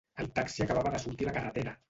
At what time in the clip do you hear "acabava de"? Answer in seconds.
0.65-1.03